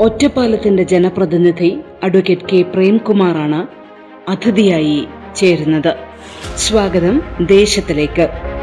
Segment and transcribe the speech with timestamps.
[0.00, 3.66] ഒറ്റപ്പാലത്തിന്റെ ജനപ്രതിനിധി advocate K പ്രേംകുമാറാണ്
[4.30, 5.96] അതിഥിയായി ചേരുന്നത്.
[6.56, 8.53] സ്വാഗതം ദേശത്തിലേക്ക്.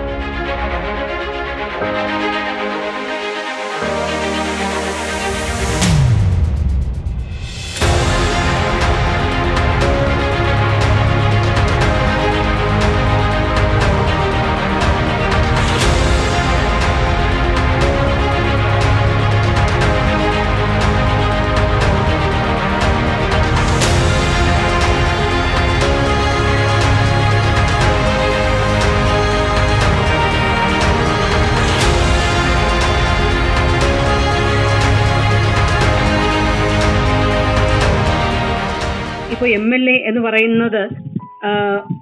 [39.41, 40.81] ഇപ്പോൾ എം എൽ എ എന്ന് പറയുന്നത്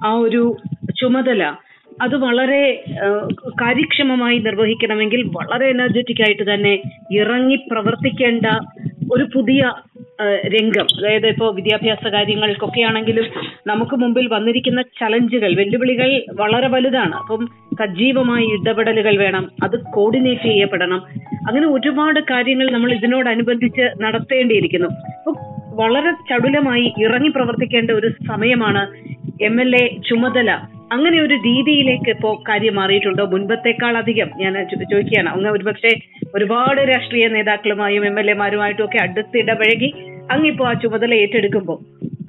[0.07, 0.41] ആ ഒരു
[0.99, 1.43] ചുമതല
[2.01, 2.63] അത് വളരെ
[3.61, 6.73] കാര്യക്ഷമമായി നിർവഹിക്കണമെങ്കിൽ വളരെ എനർജറ്റിക് ആയിട്ട് തന്നെ
[7.19, 8.45] ഇറങ്ങി പ്രവർത്തിക്കേണ്ട
[9.13, 9.61] ഒരു പുതിയ
[10.55, 10.87] രംഗം.
[10.97, 13.27] അതായത് ഇപ്പോൾ വിദ്യാഭ്യാസ കാര്യങ്ങൾക്കൊക്കെ ആണെങ്കിലും
[13.67, 16.11] നമുക്ക് മുമ്പിൽ വന്നിരിക്കുന്ന ചലഞ്ചുകൾ വെല്ലുവിളികൾ
[16.41, 17.15] വളരെ വലുതാണ്.
[17.21, 17.43] അപ്പം
[17.79, 19.51] സജീവമായ ഇടപെടലുകൾ വേണം.
[19.63, 21.01] അത് കോർഡിനേറ്റ് ചെയ്യപ്പെടണം.
[21.47, 24.87] അങ്ങനെ ഒരുപാട് കാര്യങ്ങൾ നമ്മൾ ഇതിനോടനുബന്ധിച്ച് നടത്തേണ്ടിയിരിക്കുന്നു.
[24.87, 25.31] അപ്പൊ
[25.81, 28.83] വളരെ ചടുലമായി ഇറങ്ങി പ്രവർത്തിക്കേണ്ട ഒരു സമയമാണ്
[29.43, 30.51] എം എൽ എ ചുമതല.
[30.91, 33.25] അങ്ങനെ ഒരു രീതിയിലേക്ക് ഇപ്പോ കാര്യം മാറിയിട്ടുണ്ടോ?
[33.25, 34.29] മുൻപത്തേക്കാൾ അധികം.
[34.37, 35.29] ഞാൻ ചോദിക്കുകയാണ്.
[35.29, 35.91] അങ്ങ് ഒരുപക്ഷെ
[36.35, 39.89] ഒരുപാട് രാഷ്ട്രീയ നേതാക്കളുമായും എം എൽ എമാരുമായിട്ടും ഒക്കെ അടുത്തിടപഴകി
[40.31, 41.77] അങ്ങിപ്പോ ആ ചുമതല ഏറ്റെടുക്കുമ്പോൾ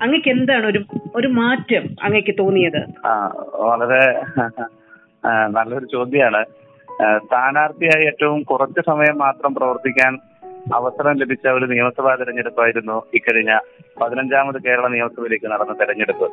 [0.03, 0.81] അങ്ങക്ക് എന്താണ് ഒരു
[1.17, 2.81] ഒരു മാറ്റം അങ്ങക്ക് തോന്നിയത്?
[3.69, 4.05] വളരെ
[5.57, 6.43] നല്ലൊരു ചോദ്യമാണ്
[7.25, 10.13] സ്ഥാനാർത്ഥിയായി ഏറ്റവും കുറച്ച് സമയം മാത്രം പ്രവർത്തിക്കാൻ
[10.79, 13.53] അവസരം ലഭിച്ച ഒരു നിയമസഭാ തെരഞ്ഞെടുപ്പായിരുന്നു ഇക്കഴിഞ്ഞ
[14.01, 16.27] പതിനഞ്ചാമത് കേരള നിയമസഭയിലേക്ക് നടന്ന തെരഞ്ഞെടുപ്പ്.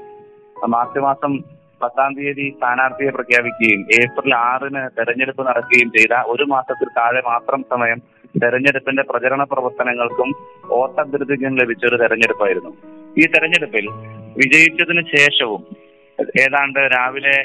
[0.74, 1.34] മാർച്ച് മാസം
[1.82, 8.00] പത്താം തീയതി സ്ഥാനാർത്ഥിയെ പ്രഖ്യാപിക്കുകയും ഏപ്രിൽ ആറിന് തെരഞ്ഞെടുപ്പ് നടക്കുകയും ചെയ്ത ഒരു മാസത്തിൽ താഴെ മാത്രം സമയം
[8.42, 10.30] തെരഞ്ഞെടുപ്പിന്റെ പ്രചരണ പ്രവർത്തനങ്ങൾക്കും
[10.72, 12.72] വോട്ടഭ്യർത്ഥിക്കും ലഭിച്ച ഒരു തെരഞ്ഞെടുപ്പായിരുന്നു.
[13.22, 13.86] ഈ തെരഞ്ഞെടുപ്പിൽ
[14.40, 15.62] വിജയിച്ചതിന് ശേഷവും
[16.44, 17.38] ഏതാണ്ട് രാവിലെ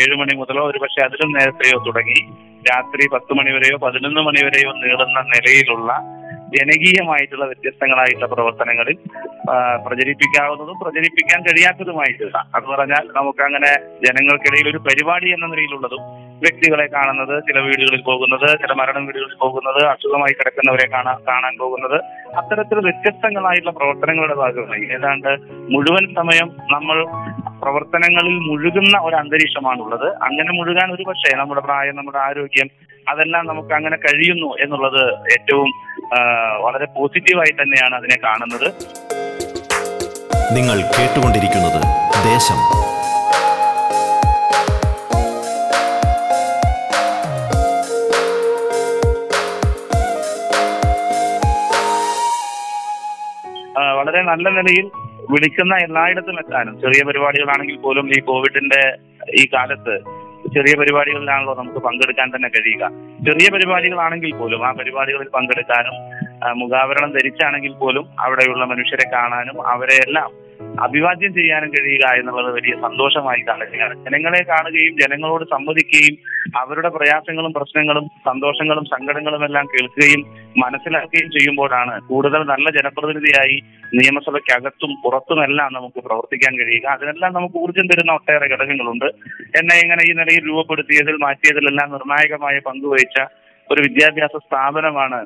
[0.00, 2.20] ഏഴ് മണി മുതലോ ഒരുപക്ഷെ അതിലും നേരത്തെയോ തുടങ്ങി.
[2.70, 5.92] രാത്രി പത്ത് മണിവരെയോ പതിനൊന്ന് മണിവരെയോ നീളുന്ന നിലയിലുള്ള
[6.54, 8.96] ജനകീയമായിട്ടുള്ള വ്യത്യസ്തങ്ങളായിട്ടുള്ള പ്രവർത്തനങ്ങളിൽ
[9.84, 13.70] പ്രചരിപ്പിക്കാവുന്നതും പ്രചരിപ്പിക്കാൻ കഴിയാത്തതുമായിട്ടുള്ള അത് പറഞ്ഞാൽ നമുക്ക് അങ്ങനെ
[14.06, 16.02] ജനങ്ങൾക്കിടയിൽ ഒരു പരിപാടി എന്ന നിലയിലുള്ളതും
[16.40, 21.98] വ്യക്തികളെ കാണുന്നത് ചില വീടുകളിൽ പോകുന്നത് ചില മരണം വീടുകളിൽ പോകുന്നത് അസുഖമായി കിടക്കുന്നവരെ കാണാൻ കാണാൻ പോകുന്നത്
[22.36, 24.84] അത്തരത്തിൽ വ്യത്യസ്തങ്ങളായിട്ടുള്ള പ്രവർത്തനങ്ങളുടെ ഭാഗമായി.
[24.96, 25.30] ഏതാണ്ട്
[25.74, 26.98] മുഴുവൻ സമയം നമ്മൾ
[27.68, 30.06] പ്രവർത്തനങ്ങളിൽ മുഴുകുന്ന ഒരു അന്തരീക്ഷമാണുള്ളത്.
[30.26, 32.68] അങ്ങനെ മുഴുകാൻ ഒരു പക്ഷേ നമ്മുടെ പ്രായം നമ്മുടെ ആരോഗ്യം
[33.08, 35.02] അതെല്ലാം നമുക്ക് അങ്ങനെ കഴിയുന്നു എന്നുള്ളത്
[35.34, 35.68] ഏറ്റവും
[36.64, 38.68] വളരെ പോസിറ്റീവായി തന്നെയാണ് അതിനെ കാണുന്നത്.
[40.56, 41.80] നിങ്ങൾ കേട്ടുകൊണ്ടിരിക്കുന്നത്
[42.32, 42.60] ദേശം.
[53.98, 54.86] വളരെ നല്ല നിലയിൽ
[55.32, 56.74] വിളിക്കുന്ന എല്ലായിടത്തും എത്താനും.
[56.80, 58.82] ചെറിയ പരിപാടികളാണെങ്കിൽ പോലും ഈ കോവിഡിന്റെ
[59.40, 59.94] ഈ കാലത്ത്
[60.54, 62.84] ചെറിയ പരിപാടികളിലാണല്ലോ നമുക്ക് പങ്കെടുക്കാൻ തന്നെ കഴിയുക.
[63.26, 65.96] ചെറിയ പരിപാടികളാണെങ്കിൽ പോലും ആ പരിപാടികളിൽ പങ്കെടുക്കാനും
[66.60, 70.28] മുഖാവരണം ധരിച്ചാണെങ്കിൽ പോലും അവിടെയുള്ള മനുഷ്യരെ കാണാനും അവരെ എല്ലാം
[70.82, 76.16] അഭിവാദ്യം ചെയ്യാനും കഴിയുക എന്നുള്ളത് വലിയ സന്തോഷമായി കാണുകയാണ് ജനങ്ങളെ കാണുകയും ജനങ്ങളോട് സംവദിക്കുകയും
[76.56, 80.22] അവരുടെ പ്രയാസങ്ങളും പ്രശ്നങ്ങളും സന്തോഷങ്ങളും സങ്കടങ്ങളും എല്ലാം കേൾക്കുകയും
[80.58, 83.56] മനസ്സിലാക്കുകയും ചെയ്യുമ്പോഴാണ് കൂടുതൽ നല്ല ജനപ്രതിനിധിയായി
[83.94, 86.86] നിയമസഭയ്ക്കകത്തും പുറത്തുമെല്ലാം നമുക്ക് പ്രവർത്തിക്കാൻ കഴിയുക.
[86.88, 89.08] അതിനെല്ലാം നമുക്ക് ഊർജം തരുന്ന ഒട്ടേറെ ഘടകങ്ങളുണ്ട്.
[89.60, 93.18] എന്നെ ഇങ്ങനെ ഈ നിലയിൽ രൂപപ്പെടുത്തിയതിൽ മാറ്റിയതിലെല്ലാം നിർണായകമായ പങ്കുവഹിച്ച
[93.70, 95.18] ഒരു വിദ്യാഭ്യാസ സ്ഥാപനമാണ്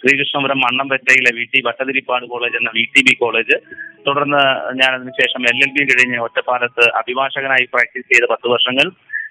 [0.00, 3.56] ശ്രീകൃഷ്ണപുരം മണ്ണമ്പറ്റയിലെ വി ടി ഭട്ടതിരിപ്പാട് കോളേജ് എന്ന വി ടി ബി കോളേജ്.
[4.06, 4.42] തുടർന്ന്
[4.80, 8.88] ഞാൻ അതിനുശേഷം എൽ എൽ ബി കഴിഞ്ഞ് ഒറ്റപ്പാലത്ത് അഭിഭാഷകനായി പ്രാക്ടീസ് ചെയ്ത പത്ത് വർഷങ്ങൾ.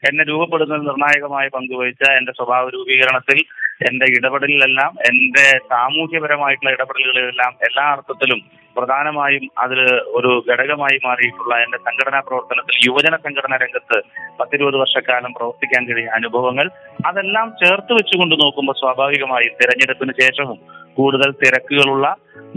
[0.10, 3.40] എന്നെ രൂപപ്പെടുന്നതിൽ നിർണായകമായ പങ്കുവഹിച്ച എന്റെ സ്വഭാവ രൂപീകരണത്തിൽ
[3.82, 8.40] എന്റെ ഇടപെടലിലെല്ലാം എന്റെ സാമൂഹ്യപരമായിട്ടുള്ള ഇടപെടലുകളിലെല്ലാം എല്ലാ അർത്ഥത്തിലും
[8.76, 9.80] പ്രധാനമായും അതിൽ
[10.16, 13.98] ഒരു ഘടകമായി മാറിയിട്ടുള്ള എന്റെ സംഘടനാ പ്രവർത്തനത്തിൽ യുവജന സംഘടനാ രംഗത്ത്
[14.40, 16.68] പത്തിരുപത് വർഷക്കാലം പ്രവർത്തിക്കാൻ കഴിയുന്ന അനുഭവങ്ങൾ
[17.06, 20.60] അതെല്ലാം ചേർത്ത് വെച്ചുകൊണ്ട് നോക്കുമ്പോൾ സ്വാഭാവികമായും തെരഞ്ഞെടുപ്പിന് ശേഷവും
[20.98, 22.06] കൂടുതൽ തിരക്കുകളുള്ള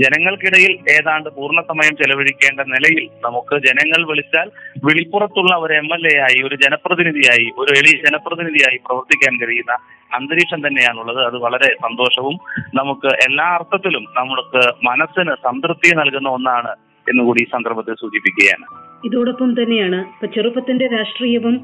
[0.02, 4.48] ജനങ്ങൾക്കിടയിൽ ഏതാണ്ട് പൂർണ സമയം ചെലവഴിക്കേണ്ട നിലയിൽ നമുക്ക് ജനങ്ങൾ വിളിച്ചാൽ
[4.84, 9.72] വിളിപ്പുറത്തുള്ള ഒരു എം എൽ എ ആയി ഒരു ജനപ്രതിനിധിയായി ഒരു എളിയ ജനപ്രതിനിധിയായി പ്രവർത്തിക്കാൻ കഴിയുന്ന
[10.10, 11.20] അന്തരീക്ഷം തന്നെയാണുള്ളത്.
[11.26, 12.36] അത് വളരെ സന്തോഷവും
[12.74, 16.72] നമുക്ക് എല്ലാ അർത്ഥത്തിലും നമുക്ക് മനസ്സിന് സംതൃപ്തി നൽകുന്ന ഒന്നാണ്
[17.06, 18.66] എന്നുകൂടി ഈ സന്ദർഭത്തിൽ സൂചിപ്പിക്കുകയാണ്.
[19.04, 21.56] ഇതോടൊപ്പം തന്നെയാണ് ഇപ്പൊ ചെറുപ്പത്തിന്റെ രാഷ്ട്രീയവും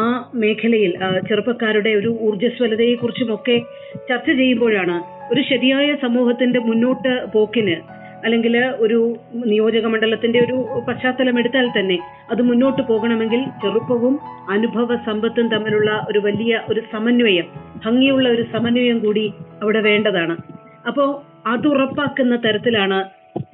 [0.00, 0.92] ആ മേഖലയിൽ
[1.28, 3.56] ചെറുപ്പക്കാരുടെ ഒരു ഊർജസ്വലതയെ കുറിച്ചുമൊക്കെ
[4.08, 4.96] ചർച്ച ചെയ്യുമ്പോഴാണ്
[5.32, 7.76] ഒരു ശരിയായ സമൂഹത്തിന്റെ മുന്നോട്ട് പോക്കിന്
[8.24, 11.98] അല്ലെങ്കിൽ ഒരു നിയോജക മണ്ഡലത്തിന്റെ ഒരു പശ്ചാത്തലം എടുത്താൽ തന്നെ
[12.30, 14.18] അത് മുന്നോട്ട് പോകണമെങ്കിൽ ചെറുപ്പവും
[14.50, 17.44] അനുഭവ സമ്പത്തും തമ്മിലുള്ള ഒരു വലിയ ഒരു സമന്വയം
[17.86, 19.32] ഭംഗിയുള്ള ഒരു സമന്വയം കൂടി
[19.62, 20.36] അവിടെ വേണ്ടതാണ്.
[20.86, 23.04] അപ്പോ അത് ഉറപ്പാക്കുന്ന തരത്തിലാണ്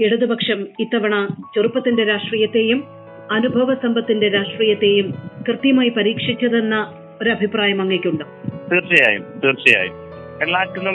[0.00, 2.84] ഇടതുപക്ഷം ഇത്തവണ ചെറുപ്പത്തിന്റെ രാഷ്ട്രീയത്തെയും
[3.30, 5.14] അനുഭവ സമ്പത്തിന്റെ രാഷ്ട്രീയത്തെയും
[5.48, 6.92] കൃത്യമായി പരീക്ഷിച്ചതെന്ന
[7.22, 8.24] ഒരു അഭിപ്രായം അങ്ങേക്കുണ്ട്.
[8.72, 9.92] തീർച്ചയായും തീർച്ചയായും.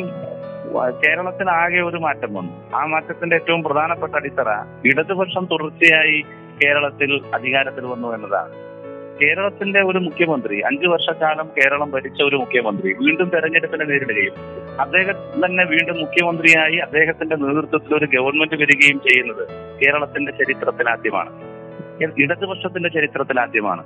[0.02, 0.35] വ-
[0.84, 2.76] കേരളത്തിലാകെ ഒരു മാറ്റം വന്നു.
[2.76, 4.50] ആ മാറ്റത്തിന്റെ ഏറ്റവും പ്രധാനപ്പെട്ട അടിത്തറ
[4.86, 6.22] ഇടതുപക്ഷം തുടർച്ചയായി
[6.64, 8.76] കേരളത്തിൽ അധികാരത്തിൽ വന്നു എന്നതാണ്.
[9.22, 14.34] കേരളത്തിന്റെ ഒരു മുഖ്യമന്ത്രി അഞ്ചു വർഷക്കാലം കേരളം ഭരിച്ച ഒരു മുഖ്യമന്ത്രി വീണ്ടും തെരഞ്ഞെടുപ്പിനെ നേരിടുകയും
[14.80, 19.48] അദ്ദേഹം തന്നെ വീണ്ടും മുഖ്യമന്ത്രിയായി അദ്ദേഹത്തിന്റെ നേതൃത്വത്തിൽ ഒരു ഗവൺമെന്റ് വരികയും ചെയ്യുന്നത്
[19.82, 21.32] കേരളത്തിന്റെ ചരിത്രത്തിൽ ആദ്യമാണ്.
[22.24, 23.84] ഇടതുപക്ഷത്തിന്റെ ചരിത്രത്തിൽ ആദ്യമാണ്.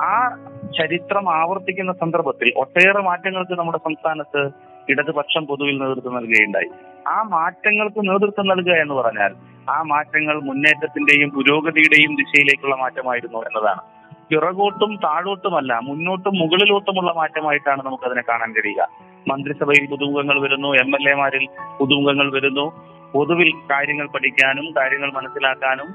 [0.00, 0.36] ആ
[0.80, 6.68] ചരിത്രം ആവർത്തിക്കുന്ന സന്ദർഭത്തിൽ ഒട്ടേറെ മാറ്റങ്ങൾക്ക് നമ്മുടെ സംസ്ഥാനത്ത് ഇടതുപക്ഷം പൊതുവിൽ നേതൃത്വം നൽകുകയുണ്ടായി.
[7.08, 9.32] ആ മാറ്റങ്ങൾക്ക് നേതൃത്വം നൽകുക എന്ന് പറഞ്ഞാൽ
[9.70, 13.82] ആ മാറ്റങ്ങൾ മുന്നേറ്റത്തിന്റെയും പുരോഗതിയുടെയും ദിശയിലേക്കുള്ള മാറ്റമായിരുന്നു എന്നതാണ്.
[14.28, 18.88] പിറകോട്ടും താഴോട്ടുമല്ല മുന്നോട്ടും മുകളിലോട്ടുമുള്ള മാറ്റമായിട്ടാണ് നമുക്ക് അതിനെ കാണാൻ കഴിയുക.
[19.28, 21.46] മന്ത്രിസഭയിൽ പുതുമുഖങ്ങൾ വരുന്നു എം എൽ എമാരിൽ
[21.80, 22.66] പുതുമുഖങ്ങൾ വരുന്നു.
[23.12, 25.88] പൊതുവിൽ കാര്യങ്ങൾ പഠിക്കാനും കാര്യങ്ങൾ മനസ്സിലാക്കാനും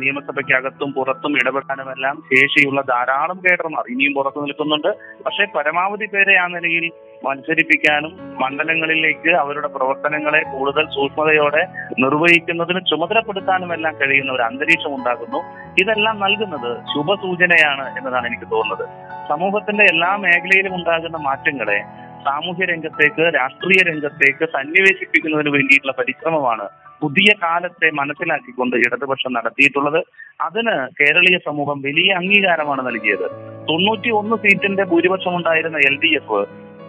[0.00, 4.90] നിയമസഭയ്ക്കകത്തും പുറത്തും ഇടപെടാനുമെല്ലാം ശേഷിയുള്ള ധാരാളം കേഡർമാർ ഇനിയും പുറത്തു നിൽക്കുന്നുണ്ട്.
[5.24, 6.90] പക്ഷേ പരമാവധി പേരെ ആ നിലയിൽ
[7.24, 11.62] മത്സരിപ്പിക്കാനും മണ്ഡലങ്ങളിലേക്ക് അവരുടെ പ്രവർത്തനങ്ങളെ കൂടുതൽ സൂക്ഷ്മതയോടെ
[12.04, 15.40] നിർവഹിക്കുന്നതിന് ചുമതലപ്പെടുത്താനും എല്ലാം കഴിയുന്ന ഒരു അന്തരീക്ഷം ഉണ്ടാകുന്നു
[15.82, 18.86] ഇതെല്ലാം നൽകുന്നത് ശുഭസൂചനയാണ് എന്നതാണ് എനിക്ക് തോന്നുന്നത്.
[19.32, 21.80] സമൂഹത്തിന്റെ എല്ലാ മേഖലയിലും ഉണ്ടാകുന്ന മാറ്റങ്ങളെ
[22.26, 26.66] സാമൂഹ്യ രംഗത്തേക്ക് രാഷ്ട്രീയ രംഗത്തേക്ക് സന്നിവേശിപ്പിക്കുന്നതിന് വേണ്ടിയിട്ടുള്ള പരിശ്രമമാണ്
[27.02, 29.98] പുതിയ കാലത്തെ മനസ്സിലാക്കിക്കൊണ്ട് ഇടതുപക്ഷം നടത്തിയിട്ടുള്ളത്.
[30.46, 33.26] അതിന് കേരളീയ സമൂഹം വലിയ അംഗീകാരമാണ് നൽകിയത്.
[33.70, 36.40] തൊണ്ണൂറ്റി ഒന്ന് സീറ്റിന്റെ ഭൂരിപക്ഷം ഉണ്ടായിരുന്ന എൽ ഡി എഫ്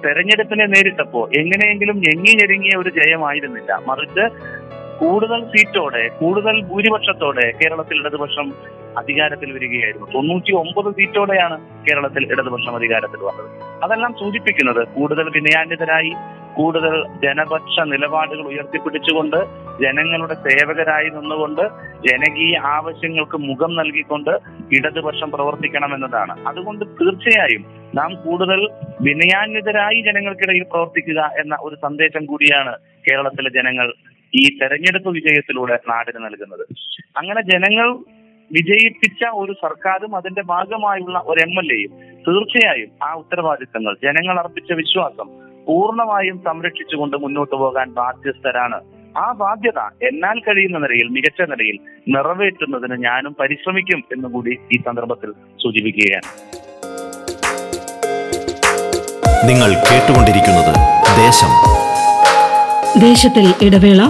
[0.06, 3.82] തെരഞ്ഞെടുപ്പിനെ നേരിട്ടപ്പോ എങ്ങനെയെങ്കിലും ഞെങ്ങി ഞെരുങ്ങിയ ഒരു ജയമായിരുന്നില്ല.
[3.90, 4.26] മറിച്ച്
[5.00, 8.48] കൂടുതൽ സീറ്റോടെ കൂടുതൽ ഭൂരിപക്ഷത്തോടെ കേരളത്തിൽ ഇടതുപക്ഷം
[8.98, 10.08] അധികാരത്തിൽ വരികയായിരുന്നു.
[10.14, 11.56] തൊണ്ണൂറ്റി ഒമ്പത് സീറ്റോടെയാണ്
[11.88, 13.50] കേരളത്തിൽ ഇടതുപക്ഷം അധികാരത്തിൽ വന്നത്.
[13.84, 16.14] അതെല്ലാം സൂചിപ്പിക്കുന്നത് കൂടുതൽ വിനയാന്വിതരായി
[16.58, 19.38] കൂടുതൽ ജനപക്ഷ നിലപാടുകൾ ഉയർത്തിപ്പിടിച്ചുകൊണ്ട്
[19.84, 21.64] ജനങ്ങളുടെ സേവകരായി നിന്നുകൊണ്ട്
[22.08, 24.34] ജനകീയ ആവശ്യങ്ങൾക്ക് മുഖം നൽകിക്കൊണ്ട്
[24.78, 26.48] ഇടതുപക്ഷം പ്രവർത്തിക്കണമെന്നതാണ്.
[26.48, 28.60] അതുകൊണ്ട് തീർച്ചയായും നാം കൂടുതൽ
[29.02, 32.74] വിനയാന്വിതരായി ജനങ്ങൾക്കിടയിൽ പ്രവർത്തിക്കുക എന്ന ഒരു സന്ദേശം കൂടിയാണ്
[33.08, 33.94] കേരളത്തിലെ ജനങ്ങൾ
[34.34, 36.64] ഈ തെരഞ്ഞെടുപ്പ് വിജയത്തിലൂടെ നാടിന് നൽകുന്നത്.
[37.18, 37.90] അങ്ങനെ ജനങ്ങൾ
[38.52, 41.92] വിജയിപ്പിച്ച ഒരു സർക്കാരും അതിന്റെ ഭാഗമായുള്ള ഒരു എം എൽ എയും
[42.28, 45.30] തീർച്ചയായും ആ ഉത്തരവാദിത്തങ്ങൾ ജനങ്ങൾ അർപ്പിച്ച വിശ്വാസം
[45.68, 48.80] പൂർണമായും സംരക്ഷിച്ചുകൊണ്ട് മുന്നോട്ട് പോകാൻ ബാധ്യസ്ഥരാണ്.
[49.18, 55.32] ആ ബാധ്യത എന്നാൽ കഴിയുന്ന നിലയിൽ മികച്ച നിലയിൽ നിറവേറ്റുന്നതിന് ഞാനും പരിശ്രമിക്കും എന്നുകൂടി ഈ സന്ദർഭത്തിൽ
[55.64, 56.30] സൂചിപ്പിക്കുകയാണ്.
[59.42, 60.76] നിങ്ങൾ കേട്ടുകൊണ്ടിരിക്കുന്നത്
[61.18, 61.74] ദേശം.
[63.02, 64.10] ദേശത്തിൽ ഇടവേള.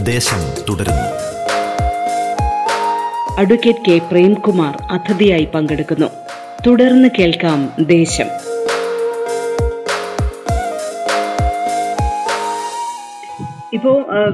[0.00, 1.16] ദേശം തുടരുന്നു.
[3.38, 6.06] അഡ്വക്കേറ്റ് കെ പ്രേംകുമാർ അതിഥിയായി പങ്കെടുക്കുന്നു.
[6.66, 8.45] തുടർന്ന് കേൾക്കാം ദേശം.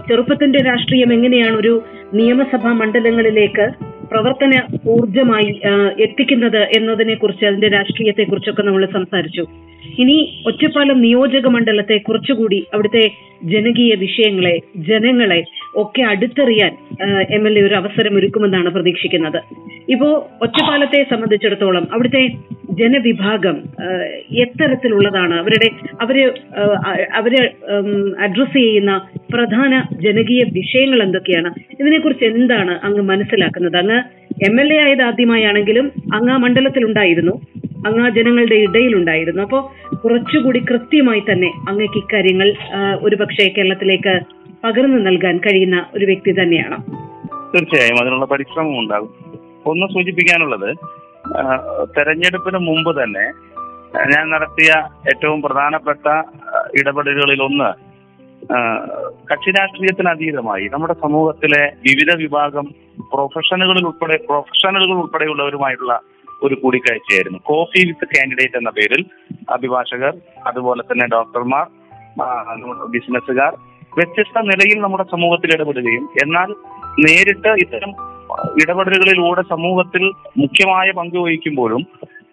[0.08, 1.82] ചെറുപ്പത്തിന്റെ രാഷ്ട്രീയം എങ്ങനെയാണ് ഒരു
[2.14, 3.66] നിയമസഭാ മണ്ഡലങ്ങളിലേക്ക്
[4.06, 4.54] പ്രവർത്തന
[4.88, 5.60] ഊർജമായി
[6.02, 9.44] എത്തിക്കുന്നത് എന്നതിനെ കുറിച്ച് അതിന്റെ രാഷ്ട്രീയത്തെ കുറിച്ചൊക്കെ നമ്മൾ സംസാരിച്ചു.
[10.02, 13.10] ഇനി ഒറ്റപ്പാലം നിയോജക മണ്ഡലത്തെ കുറച്ചുകൂടി അവിടുത്തെ
[13.42, 16.72] ജനകീയ വിഷയങ്ങളെ ജനങ്ങളെ ഒക്കെ അടുത്തറിയാൻ
[17.36, 19.38] എം എൽ എ ഒരു അവസരം ഒരുക്കുമെന്നാണ് പ്രതീക്ഷിക്കുന്നത്.
[19.88, 20.08] ഇപ്പോ
[20.42, 22.22] ഒറ്റപ്പാലത്തെ സംബന്ധിച്ചിടത്തോളം അവിടുത്തെ
[22.80, 23.56] ജനവിഭാഗം
[24.30, 25.34] എത്തരത്തിലുള്ളതാണ്.
[25.34, 25.68] അവരുടെ
[26.00, 26.16] അവർ
[27.14, 27.50] അവരെ അവർ
[28.18, 31.50] അഡ്രസ് ചെയ്യുന്ന പ്രധാന ജനകീയ വിഷയങ്ങൾ എന്തൊക്കെയാണ്?
[31.80, 33.76] ഇതിനെക്കുറിച്ച് എന്താണ് അങ്ങ് മനസ്സിലാക്കുന്നത്?
[33.76, 33.98] അങ്ങ്
[34.48, 37.40] എം എൽ എ ആയത് ആദ്യമായാണെങ്കിലും അങ്ങ് ആ മണ്ഡലത്തിലുണ്ടായിരുന്നു.
[37.86, 39.42] അങ്ങ് ജനങ്ങളുടെ ഇടയിലുണ്ടായിരുന്നു.
[39.42, 39.60] അപ്പോ
[40.04, 42.48] കുറച്ചുകൂടി കൃത്യമായി തന്നെ അങ്ങേക്ക് ഇക്കാര്യങ്ങൾ
[43.02, 44.14] ഒരുപക്ഷെ കേരളത്തിലേക്ക്
[44.64, 46.76] പകർന്നു നൽകാൻ കഴിയുന്ന ഒരു വ്യക്തി തന്നെയാണ്.
[47.54, 49.12] തീർച്ചയായും അതിനുള്ള പരിശ്രമം ഉണ്ടാകും.
[49.70, 50.68] ഒന്ന് സൂചിപ്പിക്കാനുള്ളത്
[51.96, 53.24] തെരഞ്ഞെടുപ്പിന് മുമ്പ് തന്നെ
[54.12, 54.70] ഞാൻ നടത്തിയ
[55.10, 56.06] ഏറ്റവും പ്രധാനപ്പെട്ട
[56.80, 57.68] ഇടപെടലുകളിൽ ഒന്ന്
[59.30, 60.64] കക്ഷി രാഷ്ട്രീയത്തിന് അതീതമായി.
[60.72, 62.66] നമ്മുടെ സമൂഹത്തിലെ വിവിധ വിഭാഗം
[63.12, 65.94] പ്രൊഫഷനുകളിൽ ഉൾപ്പെടെ പ്രൊഫഷണലുകൾ ഉൾപ്പെടെയുള്ളവരുമായിട്ടുള്ള
[66.42, 67.38] ഒരു കൂടിക്കാഴ്ചയായിരുന്നു.
[67.44, 69.02] കോഫി വിത്ത് കാൻഡിഡേറ്റ് എന്ന പേരിൽ
[69.48, 70.14] അഭിഭാഷകർ
[70.46, 71.66] അതുപോലെ തന്നെ ഡോക്ടർമാർ
[72.90, 73.52] ബിസിനസ്സുകാർ
[73.92, 76.50] വ്യത്യസ്ത നിലയിൽ നമ്മുടെ സമൂഹത്തിൽ ഇടപെടുകയും എന്നാൽ
[76.98, 77.90] നേരിട്ട് ഇത്തരം
[78.62, 80.04] ഇടപെടലുകളിലൂടെ സമൂഹത്തിൽ
[80.36, 81.82] മുഖ്യമായ പങ്ക് വഹിക്കുമ്പോഴും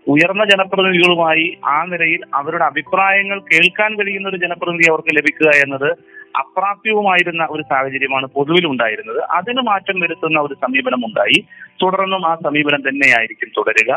[0.08, 5.90] ഉയർന്ന ജനപ്രതിനിധികളുമായി ആ നിലയിൽ അവരുടെ അഭിപ്രായങ്ങൾ കേൾക്കാൻ കഴിയുന്ന ഒരു ജനപ്രതിനിധി അവർക്ക് ലഭിക്കുക എന്നത്
[6.42, 11.40] അപ്രാപ്യവുമായിരുന്ന ഒരു സാഹചര്യമാണ് പൊതുവിൽ ഉണ്ടായിരുന്നത് അതിന് മാറ്റം വരുത്തുന്ന ഒരു സമീപനം ഉണ്ടായി
[11.84, 13.92] തുടർന്നും ആ സമീപനം തന്നെയായിരിക്കും തുടരുക.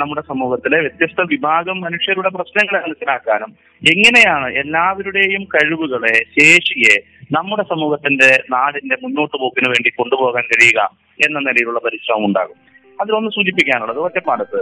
[0.00, 3.50] നമ്മുടെ സമൂഹത്തിലെ വ്യത്യസ്ത വിഭാഗം മനുഷ്യരുടെ പ്രശ്നങ്ങളെ മനസ്സിലാക്കാനും
[3.82, 6.96] എങ്ങനെയാണ് എല്ലാവരുടെയും കഴിവുകളെ ശേഷിയെ
[7.36, 10.80] നമ്മുടെ സമൂഹത്തിന്റെ നാടിന്റെ മുന്നോട്ട് പോക്കിന് വേണ്ടി കൊണ്ടുപോകാൻ കഴിയുക
[11.26, 12.58] എന്ന നിലയിലുള്ള പരിശ്രമം ഉണ്ടാകും.
[12.98, 14.60] അതിലൊന്ന് സൂചിപ്പിക്കാനുള്ളത് ഒറ്റപ്പാലത്ത്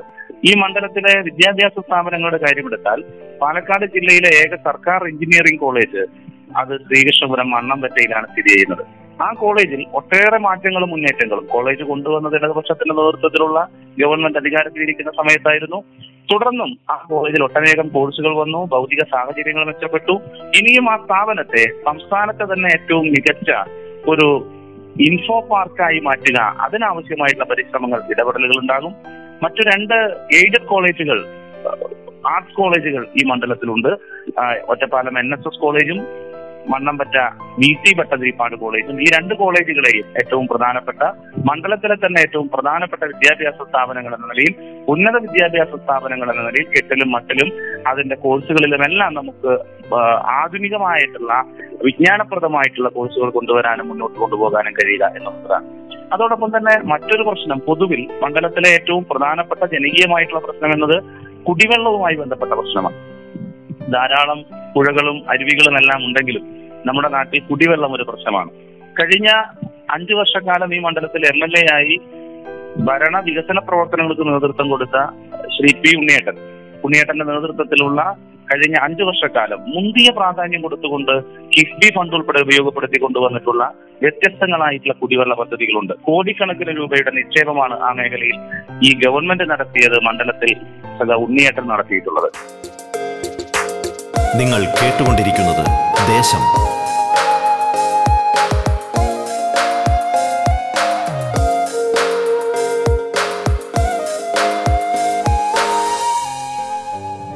[0.49, 2.99] ഈ മണ്ഡലത്തിലെ വിദ്യാഭ്യാസ സ്ഥാപനങ്ങളുടെ കാര്യമെടുത്താൽ
[3.43, 6.03] പാലക്കാട് ജില്ലയിലെ ഏക സർക്കാർ എഞ്ചിനീയറിംഗ് കോളേജ്
[6.57, 8.85] അത് ശ്രീകൃഷ്ണപുരം മണ്ണമ്പറ്റയിലാണ് സ്ഥിതി ചെയ്യുന്നത്.
[9.23, 11.47] ആ കോളേജിൽ ഒട്ടേറെ മാറ്റങ്ങളും മുന്നേറ്റങ്ങളും.
[11.47, 15.85] കോളേജ് കൊണ്ടുവന്നത് ഇടതുപക്ഷത്തിന്റെ നേതൃത്വത്തിലുള്ള ഗവൺമെന്റ് അധികാരത്തിലിരിക്കുന്ന സമയത്തായിരുന്നു.
[16.33, 20.15] തുടർന്നും ആ കോളേജിൽ ഒട്ടനേകം കോഴ്സുകൾ വന്നു ഭൗതിക സാഹചര്യങ്ങൾ മെച്ചപ്പെട്ടു.
[20.61, 23.51] ഇനിയും ആ സ്ഥാപനത്തെ സംസ്ഥാനത്തെ തന്നെ ഏറ്റവും മികച്ച
[24.07, 24.47] ഒരു
[25.01, 28.95] ഇൻഫോ പാർക്കായി മാറ്റുക അതിനാവശ്യമായിട്ടുള്ള പരിശ്രമങ്ങൾ ഇടപെടലുകൾ ഉണ്ടാകും.
[29.43, 29.95] മറ്റു രണ്ട്
[30.37, 31.27] എയ്ഡഡ് കോളേജുകൾ
[32.27, 33.89] ആർട്സ് കോളേജുകൾ ഈ മണ്ഡലത്തിലുണ്ട്.
[34.69, 35.99] ഒറ്റപ്പാലം എൻ എസ് എസ് കോളേജും
[36.73, 37.17] മണ്ണമ്പറ്റ
[37.61, 41.03] വി സി ഭട്ടതിരിപ്പാട് കോളേജും ഈ രണ്ട് കോളേജുകളെയും ഏറ്റവും പ്രധാനപ്പെട്ട
[41.49, 44.55] മണ്ഡലത്തിലെ തന്നെ ഏറ്റവും പ്രധാനപ്പെട്ട വിദ്യാഭ്യാസ സ്ഥാപനങ്ങൾ എന്ന നിലയിൽ
[44.95, 47.51] ഉന്നത വിദ്യാഭ്യാസ സ്ഥാപനങ്ങൾ എന്ന നിലയിൽ കെട്ടിലും മട്ടിലും
[47.93, 49.53] അതിന്റെ കോഴ്സുകളിലും എല്ലാം നമുക്ക്
[50.41, 51.33] ആധുനികമായിട്ടുള്ള
[51.87, 55.67] വിജ്ഞാനപ്രദമായിട്ടുള്ള കോഴ്സുകൾ കൊണ്ടുവരാനും മുന്നോട്ട് കൊണ്ടുപോകാനും കഴിയുക എന്നുള്ളതാണ്.
[56.15, 60.97] അതോടൊപ്പം തന്നെ മറ്റൊരു പ്രശ്നം പൊതുവിൽ മണ്ഡലത്തിലെ ഏറ്റവും പ്രധാനപ്പെട്ട ജനകീയമായിട്ടുള്ള പ്രശ്നം എന്നത്
[61.49, 62.99] കുടിവെള്ളവുമായി ബന്ധപ്പെട്ട പ്രശ്നമാണ്.
[63.93, 66.45] ധാരാളം പുഴകളും അരുവികളും എല്ലാം ഉണ്ടെങ്കിലും
[66.87, 68.51] നമ്മുടെ നാട്ടിൽ കുടിവെള്ളം ഒരു പ്രശ്നമാണ്.
[69.01, 69.29] കഴിഞ്ഞ
[69.91, 71.97] അഞ്ചു വർഷക്കാലം ഈ മണ്ഡലത്തിൽ എം എൽ എ ആയി
[72.79, 74.97] ഭരണ വികസന പ്രവർത്തനങ്ങൾക്ക് നേതൃത്വം കൊടുത്ത
[75.57, 76.37] ശ്രീ പി ഉണ്ണിയേട്ടൻ.
[76.85, 78.17] ഉണ്ണിയേട്ടന്റെ നേതൃത്വത്തിലുള്ള
[78.51, 81.13] കഴിഞ്ഞ അഞ്ചു വർഷക്കാലം മുന്തിയ പ്രാധാന്യം കൊടുത്തുകൊണ്ട്
[81.55, 85.95] കിഫ്ബി ഫണ്ട് ഉൾപ്പെടെ ഉപയോഗപ്പെടുത്തി കൊണ്ടുവന്നിട്ടുള്ള വ്യത്യസ്തങ്ങളായിട്ടുള്ള കുടിവെള്ള പദ്ധതികളുണ്ട്.
[86.03, 88.39] കോടിക്കണക്കിന് രൂപയുടെ നിക്ഷേപമാണ് ആ മേഖലയിൽ
[88.83, 90.53] ഈ ഗവൺമെന്റ് നടത്തിയത് മണ്ഡലത്തിൽ
[91.25, 92.31] ഉണ്ണിയേട്ടൻ നടത്തിയിട്ടുള്ളത്.
[94.39, 95.65] നിങ്ങൾ കേട്ടുകൊണ്ടിരിക്കുന്നത്
[96.13, 96.43] ദേശം.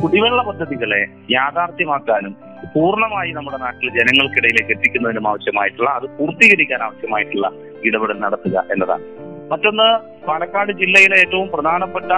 [0.02, 2.33] കുടിവെള്ള പദ്ധതികളെ യാഥാർത്ഥ്യമാക്കാനും
[2.75, 7.47] പൂർണമായി നമ്മുടെ നാട്ടിലെ ജനങ്ങൾക്കിടയിലേക്ക് എത്തിക്കുന്നതിനും ആവശ്യമായിട്ടുള്ള അത് പൂർത്തീകരിക്കാൻ ആവശ്യമായിട്ടുള്ള
[7.83, 9.04] ഇടപെടൽ നടത്തുക എന്നതാണ്.
[9.52, 9.88] മറ്റൊന്ന്
[10.28, 12.11] പാലക്കാട് ജില്ലയിലെ ഏറ്റവും പ്രധാനപ്പെട്ട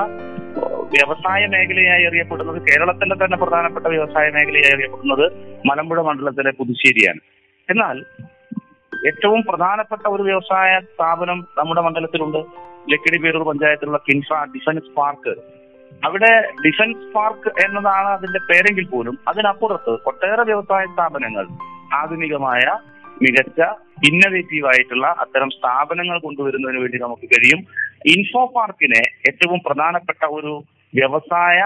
[0.60, 5.32] വ്യവസായ മേഖലയായി അറിയപ്പെടുന്നത് കേരളത്തിലെ തന്നെ പ്രധാനപ്പെട്ട വ്യവസായ മേഖലയായി അറിയപ്പെടുന്നത്
[5.66, 7.20] മലമ്പുഴ മണ്ഡലത്തിലെ പുതുശ്ശേരിയാണ്.
[7.70, 8.04] എന്നാൽ
[9.08, 12.38] ഏറ്റവും പ്രധാനപ്പെട്ട ഒരു വ്യവസായ സ്ഥാപനം നമ്മുടെ മണ്ഡലത്തിലുണ്ട്.
[12.92, 15.34] ലക്കിടി പേരൂർ പഞ്ചായത്തിലുള്ള കിൻഫ്ര ഡിഫൻസ് പാർക്ക്.
[16.04, 16.32] അവിടെ
[16.66, 21.46] ഡിഫൻസ് പാർക്ക് എന്നതാണ് അതിന്റെ പേരെങ്കിൽ പോലും അതിനപ്പുറത്ത് ഒട്ടേറെ വ്യവസായ സ്ഥാപനങ്ങൾ
[21.94, 22.62] ആധുനികമായ
[23.22, 23.60] മികച്ച
[24.08, 27.60] ഇന്നവേറ്റീവ് ആയിട്ടുള്ള അത്തരം സ്ഥാപനങ്ങൾ കൊണ്ടുവരുന്നതിന് വേണ്ടി നമുക്ക് കഴിയും.
[28.10, 30.52] ഇൻഫോ പാർക്കിനെ ഏറ്റവും പ്രധാനപ്പെട്ട ഒരു
[30.94, 31.58] വ്യവസായ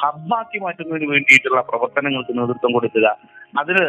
[0.00, 3.06] ഹബ്ബാക്കി മാറ്റുന്നതിന് വേണ്ടിയിട്ടുള്ള പ്രവർത്തനങ്ങൾക്ക് നേതൃത്വം കൊടുക്കുക.
[3.60, 3.84] അതിന്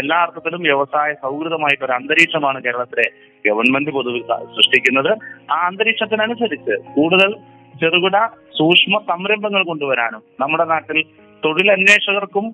[0.00, 3.06] എല്ലാ അർത്ഥത്തിലും വ്യവസായ സൗഹൃദമായിട്ട് ഒരു അന്തരീക്ഷമാണ് കേരളത്തിലെ
[3.46, 4.22] ഗവൺമെന്റ് പൊതുവിൽ
[4.56, 5.10] സൃഷ്ടിക്കുന്നത്.
[5.50, 7.32] ആ അന്തരീക്ഷത്തിനനുസരിച്ച് കൂടുതൽ
[7.74, 8.16] ചെറുകിട
[8.58, 10.98] സൂക്ഷ്മ സംരംഭങ്ങൾ കൊണ്ടുവരാനും നമ്മുടെ നാട്ടിൽ
[11.42, 12.46] തൊഴിലന്വേഷകർക്കും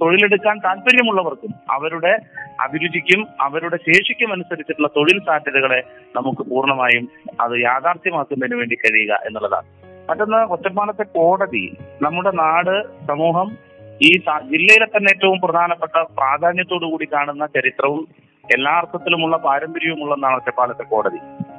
[0.00, 2.18] തൊഴിലെടുക്കാൻ താല്പര്യമുള്ളവർക്കും അവരുടെ
[2.60, 5.82] അഭിരുചിക്കും അവരുടെ ശേഷിക്കും അനുസരിച്ചിട്ടുള്ള തൊഴിൽ സാധ്യതകളെ
[6.16, 7.08] നമുക്ക് പൂർണമായും
[7.40, 9.66] അത് യാഥാർത്ഥ്യമാക്കുന്നതിന് വേണ്ടി കഴിയുക എന്നുള്ളതാണ്.
[10.10, 11.76] മറ്റൊന്ന് ഒറ്റപ്പാലത്തെ കോടതി.
[12.02, 13.58] നമ്മുടെ നാട് സമൂഹം
[14.02, 18.08] ഈ ജില്ലയിലെ തന്നെ ഏറ്റവും പ്രധാനപ്പെട്ട പ്രാധാന്യത്തോടു കൂടി കാണുന്ന ചരിത്രവും
[18.54, 21.16] എല്ലാ അർത്ഥത്തിലുമുള്ള പാരമ്പര്യവുമുള്ളതാണ് ഒറ്റപ്പാലത്തെ കോടതി.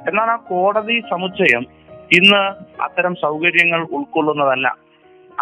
[0.08, 1.66] എന്നാൽ ആ കോടതി സമുച്ചയം
[2.12, 2.42] ഇന്ന്
[2.82, 4.76] അത്തരം സൗകര്യങ്ങൾ ഉൾക്കൊള്ളുന്നതല്ല.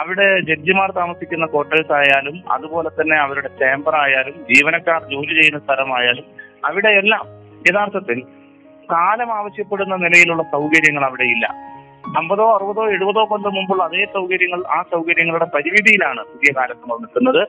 [0.00, 6.26] അവിടെ ജഡ്ജിമാർ താമസിക്കുന്ന ക്വാർട്ടേഴ്സ് ആയാലും അതുപോലെ തന്നെ അവരുടെ ചേംബർ ആയാലും ജീവനക്കാർ ജോലി ചെയ്യുന്ന സ്ഥലമായാലും
[6.64, 7.24] അവിടെയെല്ലാം
[7.68, 8.18] യഥാർത്ഥത്തിൽ
[8.90, 11.46] കാലം ആവശ്യപ്പെടുന്ന നിലയിലുള്ള സൗകര്യങ്ങൾ അവിടെ ഇല്ല
[12.18, 17.40] അമ്പതോ അറുപതോ എഴുപതോ കൊല്ലം മുമ്പുള്ള അതേ സൗകര്യങ്ങൾ ആ സൗകര്യങ്ങളുടെ പരിമിതിയിലാണ് പുതിയ കാലത്ത് നിൽക്കുന്നത്.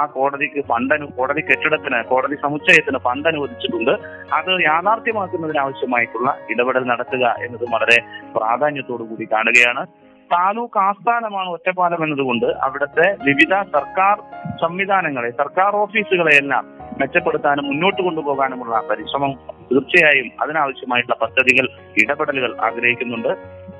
[0.00, 3.92] ആ കോടതിക്ക് ഫണ്ട് കോടതി കെട്ടിടത്തിന് കോടതി സമുച്ചയത്തിന് ഫണ്ട് അനുവദിച്ചിട്ടുണ്ട്
[4.38, 7.98] അത് യാഥാർത്ഥ്യമാക്കുന്നതിനാവശ്യമായിട്ടുള്ള ഇടപെടൽ നടത്തുക എന്നത് വളരെ
[8.36, 9.84] പ്രാധാന്യത്തോടു കൂടി കാണുകയാണ്.
[10.32, 14.16] താലൂക്ക് ആസ്ഥാനമാണ് ഒറ്റപ്പാലം എന്നതുകൊണ്ട് അവിടുത്തെ വിവിധ സർക്കാർ
[14.62, 16.64] സംവിധാനങ്ങളെ സർക്കാർ ഓഫീസുകളെയെല്ലാം
[17.00, 19.32] മെച്ചപ്പെടുത്താനും മുന്നോട്ട് കൊണ്ടുപോകാനുമുള്ള പരിശ്രമം
[19.70, 21.66] തീർച്ചയായും അതിനാവശ്യമായിട്ടുള്ള പദ്ധതികൾ
[22.02, 23.32] ഇടപെടലുകൾ ആഗ്രഹിക്കുന്നുണ്ട്.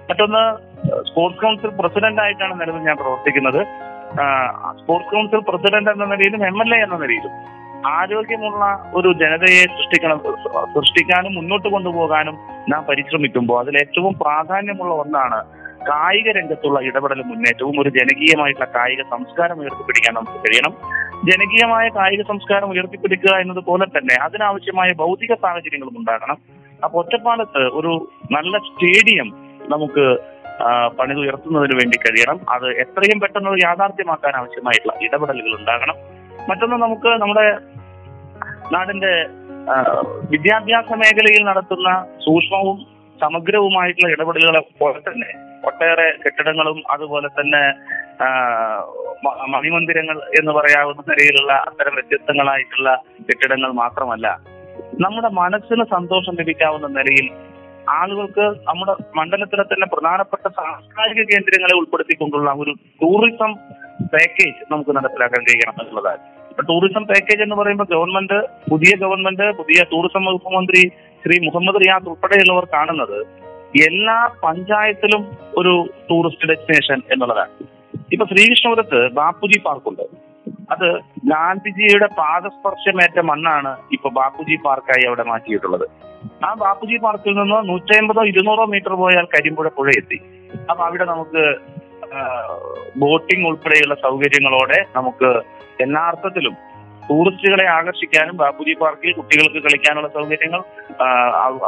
[0.09, 0.43] മറ്റൊന്ന്
[1.09, 3.61] സ്പോർട്സ് കൗൺസിൽ പ്രസിഡന്റ് ആയിട്ടാണ് നിലവിൽ ഞാൻ പ്രവർത്തിക്കുന്നത്.
[4.81, 7.33] സ്പോർട്സ് കൗൺസിൽ പ്രസിഡന്റ് എന്ന നിലയിലും എം എൽ എ എന്ന നിലയിലും
[7.95, 10.19] ആരോഗ്യമുള്ള ഒരു ജനതയെ സൃഷ്ടിക്കണം
[10.75, 12.37] സൃഷ്ടിക്കാനും മുന്നോട്ട് കൊണ്ടുപോകാനും
[12.69, 15.41] നാം പരിശ്രമിക്കുമ്പോൾ അതിൽ ഏറ്റവും പ്രാധാന്യമുള്ള ഒന്നാണ്
[15.88, 20.73] കായിക രംഗത്തുള്ള ഇടപെടലും മുന്നേറ്റവും ഒരു ജനകീയമായിട്ടുള്ള കായിക സംസ്കാരം ഉയർത്തിപ്പിടിക്കാൻ നമുക്ക് കഴിയണം.
[21.31, 26.38] ജനകീയമായ കായിക സംസ്കാരം ഉയർത്തിപ്പിടിക്കുക എന്നതുപോലെ തന്നെ അതിനാവശ്യമായ ഭൗതിക സാഹചര്യങ്ങളും ഉണ്ടാകണം.
[26.85, 27.93] അപ്പൊ ഒറ്റപ്പാലത്ത് ഒരു
[28.37, 29.28] നല്ല സ്റ്റേഡിയം
[29.75, 30.05] നമുക്ക്
[30.99, 32.37] പണിതുയർത്തുന്നതിന് വേണ്ടി കഴിയണം.
[32.55, 35.97] അത് എത്രയും പെട്ടെന്ന് യാഥാർത്ഥ്യമാക്കാൻ ആവശ്യമായിട്ടുള്ള ഇടപെടലുകൾ ഉണ്ടാകണം.
[36.50, 37.47] മറ്റൊന്ന് നമുക്ക് നമ്മുടെ
[38.75, 39.14] നാടിന്റെ
[40.33, 41.90] വിദ്യാഭ്യാസ മേഖലയിൽ നടത്തുന്ന
[42.25, 42.78] സൂക്ഷ്മവും
[43.23, 45.31] സമഗ്രവുമായിട്ടുള്ള ഇടപെടലുകളെ പോലെ തന്നെ
[45.66, 47.62] ഒട്ടേറെ കെട്ടിടങ്ങളും അതുപോലെ തന്നെ
[49.54, 54.26] മണിമന്ദിരങ്ങൾ എന്ന് പറയാവുന്ന നിലയിലുള്ള അത്തരം വ്യത്യസ്തങ്ങളായിട്ടുള്ള കെട്ടിടങ്ങൾ മാത്രമല്ല
[55.00, 57.28] നമ്മുടെ മനസ്സിന് സന്തോഷം ലഭിക്കാവുന്ന നിലയിൽ
[57.90, 63.52] ആളുകൾക്ക് നമ്മുടെ മണ്ഡലത്തിലെ തന്നെ പ്രധാനപ്പെട്ട സാംസ്കാരിക കേന്ദ്രങ്ങളെ ഉൾപ്പെടുത്തിക്കൊണ്ടുള്ള ഒരു ടൂറിസം
[64.12, 66.23] പാക്കേജ് നമുക്ക് നടപ്പിലാക്കാൻ കഴിയണം എന്നുള്ളതാണ്.
[66.68, 68.38] ടൂറിസം പാക്കേജ് എന്ന് പറയുമ്പോൾ ഗവൺമെന്റ്
[68.70, 70.82] പുതിയ ഗവൺമെന്റ് പുതിയ ടൂറിസം വകുപ്പ് മന്ത്രി
[71.25, 73.18] ശ്രീ മുഹമ്മദ് റിയാസ് ഉൾപ്പെടെയുള്ളവർ കാണുന്നത്
[73.88, 75.23] എല്ലാ പഞ്ചായത്തിലും
[75.61, 75.73] ഒരു
[76.09, 77.52] ടൂറിസ്റ്റ് ഡെസ്റ്റിനേഷൻ എന്നുള്ളതാണ്.
[78.14, 80.04] ഇപ്പൊ ശ്രീകൃഷ്ണപുരത്ത് ബാപ്പുജി പാർക്കുണ്ട്.
[80.73, 80.88] അത്
[81.33, 85.87] ഗാന്ധിജിയുടെ പാദസ്പർശമേറ്റ മണ്ണാണ് ഇപ്പൊ ബാപ്പുജി പാർക്കായി അവിടെ മാറ്റിയിട്ടുള്ളത്.
[86.47, 90.18] ആ ബാപ്പുജി പാർക്കിൽ നിന്ന് നൂറ്റമ്പതോ ഇരുന്നൂറോ മീറ്റർ പോയാൽ കരിമ്പുഴ പുഴ എത്തി
[90.70, 91.42] അപ്പൊ അവിടെ നമുക്ക്
[93.03, 95.31] ബോട്ടിംഗ് ഉൾപ്പെടെയുള്ള സൗകര്യങ്ങളോടെ നമുക്ക്
[95.85, 96.55] എല്ലാ അർത്ഥത്തിലും
[97.09, 100.62] ടൂറിസ്റ്റുകളെ ആകർഷിക്കാനും ബാപ്പുജി പാർക്കിൽ കുട്ടികൾക്ക് കളിക്കാനുള്ള സൗകര്യങ്ങൾ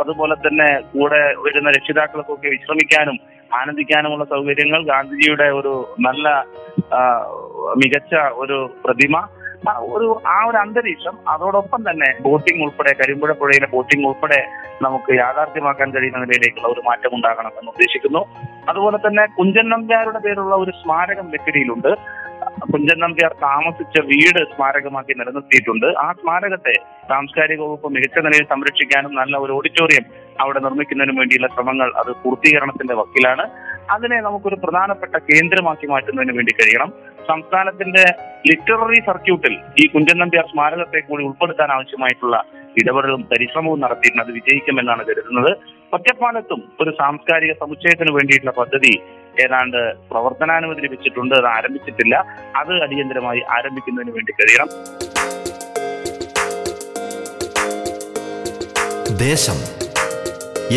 [0.01, 3.19] അതുപോലെ തന്നെ കൂടെ വരുന്ന രക്ഷിതാക്കൾക്കൊക്കെ വിശ്രമിക്കാനും
[3.59, 5.75] ആനന്ദിക്കാനുമുള്ള സൗകര്യങ്ങൾ ഗാന്ധിജിയുടെ ഒരു
[6.07, 6.29] നല്ല
[7.83, 9.17] മികച്ച ഒരു പ്രതിമ.
[9.95, 14.39] ഒരു ആ ഒരു അന്തരീക്ഷം അതോടൊപ്പം തന്നെ ബോട്ടിംഗ് ഉൾപ്പെടെ കരിമ്പുഴ പുഴയിലെ ബോട്ടിംഗ് ഉൾപ്പെടെ
[14.85, 18.23] നമുക്ക് യാഥാർത്ഥ്യമാക്കാൻ കഴിയുന്ന നിലയിലേക്കുള്ള ഒരു മാറ്റം ഉണ്ടാകണം എന്ന് ഉദ്ദേശിക്കുന്നു.
[18.71, 21.93] അതുപോലെ തന്നെ കുഞ്ചൻ നമ്പ്യാരുടെ പേരുള്ള ഒരു സ്മാരകം ലക്കിടിയിലുണ്ട്.
[22.73, 25.87] കുഞ്ചൻ നമ്പ്യാർ താമസിച്ച വീട് സ്മാരകമാക്കി നിലനിർത്തിയിട്ടുണ്ട്.
[26.05, 26.75] ആ സ്മാരകത്തെ
[27.11, 30.05] സാംസ്കാരിക വകുപ്പ് മികച്ച നിലയിൽ സംരക്ഷിക്കാനും നല്ല ഒരു ഓഡിറ്റോറിയം
[30.43, 33.47] അവിടെ നിർമ്മിക്കുന്നതിനും വേണ്ടിയുള്ള ശ്രമങ്ങൾ അത് പൂർത്തീകരണത്തിന്റെ വക്കിലാണ്.
[33.95, 36.91] അതിനെ നമുക്കൊരു പ്രധാനപ്പെട്ട കേന്ദ്രമാക്കി മാറ്റുന്നതിന് വേണ്ടി കഴിയണം.
[37.31, 38.05] സംസ്ഥാനത്തിന്റെ
[38.49, 42.37] ലിറ്റററി സർക്യൂട്ടിൽ ഈ കുഞ്ചൻ നമ്പ്യാർ സ്മാരകത്തെ കൂടി ഉൾപ്പെടുത്താൻ ആവശ്യമായിട്ടുള്ള
[42.79, 45.57] ഇടപെടലും പരിശ്രമവും നടത്തിയിരുന്നു അത് വിജയിക്കുമെന്നാണ് കരുതുന്നത്.
[45.93, 49.01] ഒറ്റപ്പാലത്തും ഒരു സാംസ്കാരിക സമുച്ചയത്തിന് വേണ്ടിയിട്ടുള്ള പദ്ധതി
[49.45, 52.25] ഏതാണ്ട് പ്രവർത്തനാനുമതി ലഭിച്ചിട്ടുണ്ട് അത് ആരംഭിച്ചിട്ടില്ല.
[52.57, 54.69] അത് അടിയന്തരമായി ആരംഭിക്കുന്നതിന് വേണ്ടി കഴിയണം.
[59.19, 59.59] ദേശം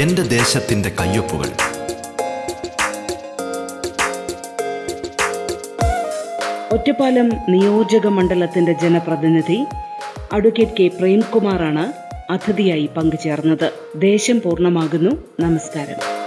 [0.01, 1.49] എന്റെ ദേശത്തിന്റെ കയ്യൊപ്പുകൾ.
[6.73, 9.67] ഒറ്റപ്പാലം നിയോജക മണ്ഡലത്തിന്റെ ജനപ്രതിനിധി
[10.33, 11.93] അഡ്വക്കേറ്റ് കെ പ്രേംകുമാറാണ്
[12.31, 13.71] അതിഥിയായി പങ്കുചേർന്നത്.
[13.95, 15.11] ദേശം പൂർണമാകുന്നു.
[15.39, 16.20] നമസ്കാരം.